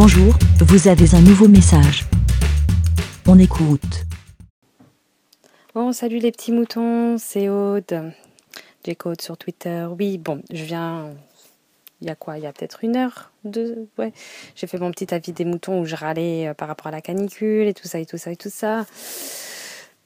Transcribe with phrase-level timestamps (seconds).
[0.00, 2.04] Bonjour, vous avez un nouveau message.
[3.26, 4.04] On écoute.
[5.74, 8.12] Bon, salut les petits moutons, c'est Aude.
[8.86, 9.88] J'écoute sur Twitter.
[9.98, 11.10] Oui, bon, je viens.
[12.00, 14.12] Il y a quoi Il y a peut-être une heure deux, Ouais.
[14.54, 17.00] J'ai fait mon petit avis des moutons où je râlais euh, par rapport à la
[17.00, 18.86] canicule et tout ça et tout ça et tout ça.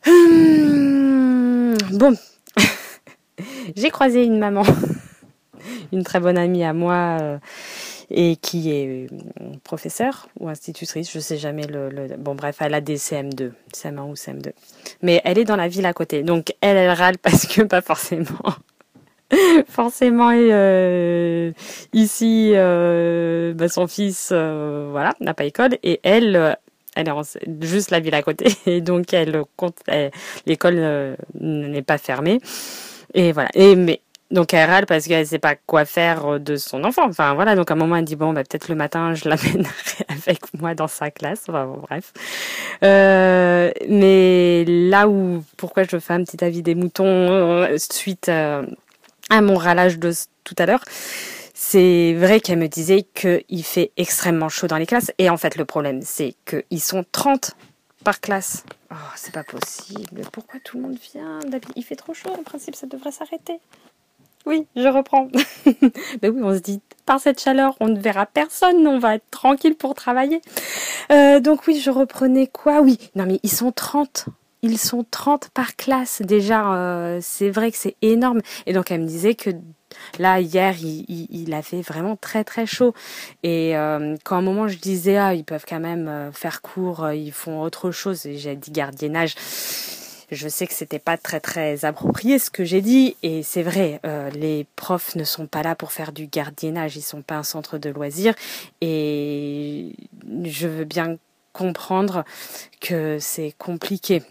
[0.07, 2.17] Hum, bon.
[3.77, 4.63] J'ai croisé une maman,
[5.93, 7.19] une très bonne amie à moi.
[7.21, 7.39] Euh,
[8.13, 9.17] et qui est euh,
[9.65, 14.15] professeure ou institutrice, je sais jamais le, Bon bref, elle a des CM2, CM1 ou
[14.15, 14.53] CM2.
[15.01, 16.23] Mais elle est dans la ville à côté.
[16.23, 18.27] Donc elle, elle râle parce que pas forcément...
[19.67, 21.53] forcément euh,
[21.95, 26.59] ici euh, bah, son fils voilà n'a pas école et elle
[26.95, 29.79] elle est juste la ville à côté et donc elle compte
[30.45, 32.41] l'école n'est pas fermée
[33.15, 34.03] et voilà et mais
[34.33, 37.07] donc elle râle parce qu'elle sait pas quoi faire de son enfant.
[37.07, 39.71] Enfin voilà, donc à un moment elle dit bon bah peut-être le matin je l'amènerai
[40.09, 41.45] avec moi dans sa classe.
[41.49, 42.13] Enfin bon, bref.
[42.83, 48.65] Euh, mais là où pourquoi je fais un petit avis des moutons euh, suite euh,
[49.31, 50.13] à mon râlage de
[50.45, 50.83] tout à l'heure,
[51.55, 55.13] c'est vrai qu'elle me disait qu'il fait extrêmement chaud dans les classes.
[55.19, 57.55] Et en fait le problème c'est qu'ils sont 30
[58.03, 58.65] par classe.
[58.91, 60.23] Oh, c'est pas possible.
[60.33, 61.39] Pourquoi tout le monde vient?
[61.77, 62.31] Il fait trop chaud.
[62.31, 63.59] En principe, ça devrait s'arrêter.
[64.47, 65.29] Oui, je reprends.
[66.23, 69.31] Mais oui, on se dit, par cette chaleur, on ne verra personne, on va être
[69.31, 70.41] tranquille pour travailler.
[71.11, 72.81] Euh, donc oui, je reprenais quoi?
[72.81, 74.27] Oui, non mais ils sont 30.
[74.63, 76.75] Ils sont 30 par classe déjà.
[76.75, 78.41] Euh, c'est vrai que c'est énorme.
[78.67, 79.51] Et donc elle me disait que
[80.19, 82.95] là hier il, il, vraiment très très chaud
[83.43, 87.13] et euh, quand à un moment je disais ah ils peuvent quand même faire court
[87.13, 89.35] ils font autre chose et j'ai dit gardiennage
[90.33, 94.01] je sais que c'était pas très très approprié ce que j'ai dit et c'est vrai,
[94.05, 97.43] euh, les profs ne sont pas là pour faire du gardiennage, ils sont pas un
[97.43, 98.35] centre de loisirs.
[98.81, 99.95] Et
[100.45, 101.19] je veux bien
[101.53, 102.25] comprendre
[102.81, 104.23] que c'est compliqué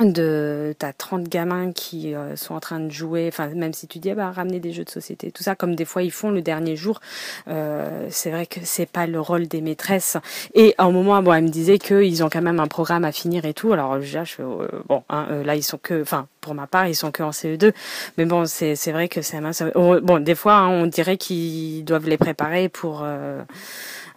[0.00, 4.00] de t'as 30 gamins qui euh, sont en train de jouer enfin même si tu
[4.00, 6.30] dis ah bah ramener des jeux de société tout ça comme des fois ils font
[6.30, 7.00] le dernier jour
[7.46, 10.16] euh, c'est vrai que c'est pas le rôle des maîtresses.
[10.54, 13.12] Et à un moment bon elle me disait qu'ils ont quand même un programme à
[13.12, 13.72] finir et tout.
[13.72, 17.12] Alors je euh, bon hein, là ils sont que enfin pour ma part ils sont
[17.12, 17.72] que en CE2
[18.18, 19.40] mais bon c'est c'est vrai que c'est
[19.74, 23.04] bon des fois hein, on dirait qu'ils doivent les préparer pour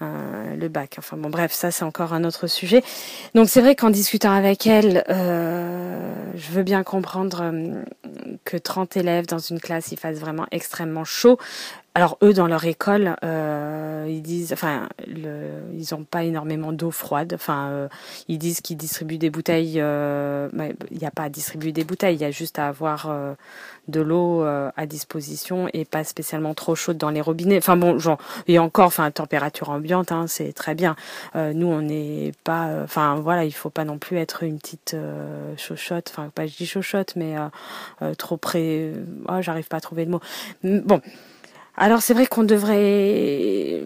[0.01, 0.95] euh, le bac.
[0.99, 2.83] Enfin bon, bref, ça c'est encore un autre sujet.
[3.33, 7.83] Donc c'est vrai qu'en discutant avec elle, euh, je veux bien comprendre euh,
[8.45, 11.39] que 30 élèves dans une classe, il fasse vraiment extrêmement chaud.
[11.97, 16.91] Alors eux dans leur école, euh, ils disent, enfin, le, ils ont pas énormément d'eau
[16.91, 17.33] froide.
[17.33, 17.87] Enfin, euh,
[18.27, 19.81] ils disent qu'ils distribuent des bouteilles.
[19.81, 20.47] Euh,
[20.91, 23.33] il n'y a pas à distribuer des bouteilles, il y a juste à avoir euh,
[23.87, 27.57] de l'eau euh, à disposition et pas spécialement trop chaude dans les robinets.
[27.57, 30.95] Enfin bon, genre et encore, enfin température ambiante, hein, c'est très bien.
[31.33, 34.95] nous, on n'est pas, enfin voilà, il faut pas non plus être une petite
[35.57, 36.09] chochotte.
[36.11, 37.33] Enfin pas je dis chochotte, mais
[38.19, 38.91] trop près.
[39.27, 40.21] Oh, j'arrive pas à trouver le mot.
[40.63, 41.01] Bon.
[41.79, 43.83] Alors c'est vrai qu'on devrait,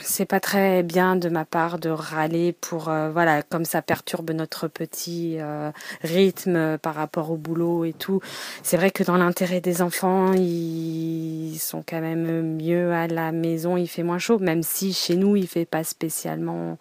[0.00, 4.30] c'est pas très bien de ma part de râler pour, euh, voilà, comme ça perturbe
[4.30, 5.72] notre petit euh,
[6.02, 8.20] rythme par rapport au boulot et tout.
[8.62, 13.76] C'est vrai que dans l'intérêt des enfants, ils sont quand même mieux à la maison,
[13.76, 16.78] il fait moins chaud, même si chez nous il fait pas spécialement,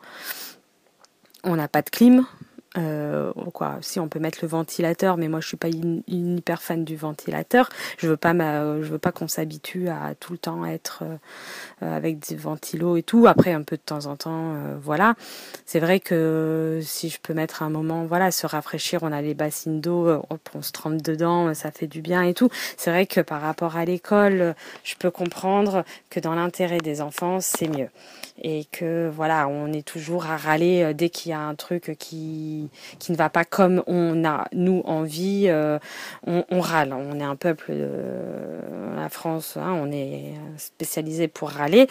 [1.44, 2.24] on n'a pas de clim,
[2.78, 6.62] euh, quoi, si on peut mettre le ventilateur, mais moi je suis pas une, hyper
[6.62, 7.70] fan du ventilateur.
[7.98, 11.04] Je veux pas je veux pas qu'on s'habitue à tout le temps être
[11.82, 13.26] euh, avec des ventilos et tout.
[13.28, 15.16] Après un peu de temps en temps, euh, voilà.
[15.66, 19.34] C'est vrai que si je peux mettre un moment, voilà, se rafraîchir, on a les
[19.34, 20.22] bassines d'eau, euh,
[20.54, 22.50] on se trempe dedans, ça fait du bien et tout.
[22.78, 27.40] C'est vrai que par rapport à l'école, je peux comprendre que dans l'intérêt des enfants,
[27.40, 27.90] c'est mieux
[28.42, 31.96] et que voilà, on est toujours à râler euh, dès qu'il y a un truc
[32.00, 32.59] qui
[33.00, 35.80] qui ne va pas comme on a nous envie, euh,
[36.26, 36.94] on, râle.
[36.94, 37.90] On est un peuple de
[38.96, 41.88] la France, hein, on est spécialisé pour râler.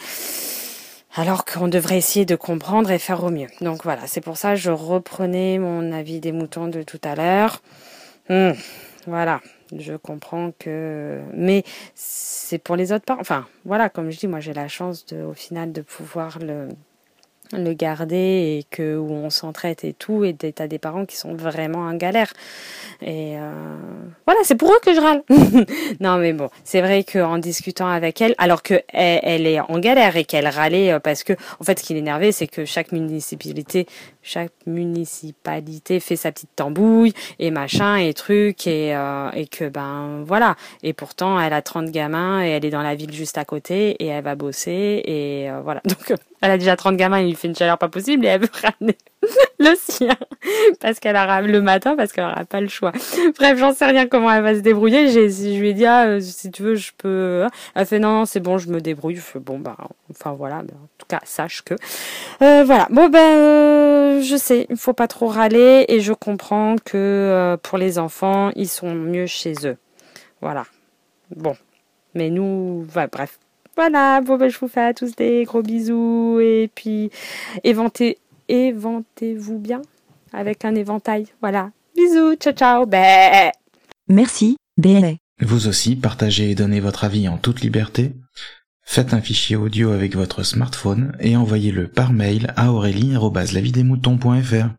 [1.15, 3.47] Alors qu'on devrait essayer de comprendre et faire au mieux.
[3.61, 7.15] Donc voilà, c'est pour ça que je reprenais mon avis des moutons de tout à
[7.15, 7.61] l'heure.
[8.29, 8.53] Hum,
[9.07, 9.41] voilà,
[9.75, 11.63] je comprends que, mais
[11.95, 13.21] c'est pour les autres parents.
[13.21, 16.69] Enfin, voilà, comme je dis, moi j'ai la chance de, au final de pouvoir le
[17.53, 21.35] le garder et que où on s'entraide et tout et t'as des parents qui sont
[21.35, 22.31] vraiment en galère.
[23.01, 23.53] Et euh,
[24.25, 25.23] voilà c'est pour eux que je râle.
[25.99, 30.15] Non mais bon c'est vrai qu'en discutant avec elle alors que elle, est en galère
[30.15, 33.87] et qu'elle râlait euh, parce que en fait ce qui l'énervait c'est que chaque municipalité
[34.21, 40.23] chaque municipalité fait sa petite tambouille et machin et truc et, euh, et que ben
[40.25, 40.55] voilà.
[40.83, 43.91] Et pourtant elle a 30 gamins et elle est dans la ville juste à côté
[43.91, 45.81] et elle va bosser et euh, voilà.
[45.85, 48.41] Donc elle a déjà 30 gamins il lui fait une chaleur pas possible et elle
[48.41, 48.97] veut ramener
[49.59, 50.15] le sien.
[50.79, 52.91] Parce qu'elle a le matin parce qu'elle aura pas le choix.
[53.37, 55.09] Bref j'en sais rien comment elle va se débrouiller.
[55.09, 57.45] J'ai je lui ai dit ah, euh, si tu veux je peux
[57.75, 59.15] elle fait non, c'est bon je me débrouille.
[59.15, 59.77] Je fais, bon bah
[60.09, 60.57] enfin voilà.
[60.57, 61.75] En tout cas sache que
[62.39, 62.87] voilà.
[62.89, 65.85] Bon ben je sais, il faut pas trop râler.
[65.87, 69.77] Et je comprends que euh, pour les enfants, ils sont mieux chez eux.
[70.41, 70.65] Voilà.
[71.35, 71.55] Bon.
[72.15, 73.39] Mais nous, bref.
[73.75, 76.39] Voilà, bon, ben, je vous fais à tous des gros bisous.
[76.41, 77.11] Et puis
[77.63, 78.17] éventez,
[78.49, 79.81] éventez-vous bien
[80.33, 81.27] avec un éventail.
[81.41, 81.71] Voilà.
[81.95, 82.85] Bisous, ciao ciao.
[82.85, 83.51] Bé.
[84.07, 85.17] Merci, bé.
[85.41, 88.13] Vous aussi, partagez et donnez votre avis en toute liberté.
[88.83, 94.69] Faites un fichier audio avec votre smartphone et envoyez-le par mail à aurélie.lavidemouton.fr.